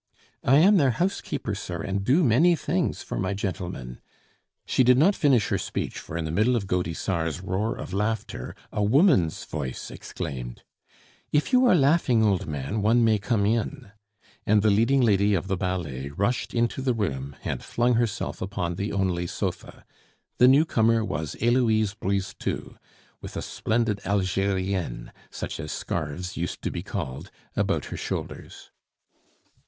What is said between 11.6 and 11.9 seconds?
are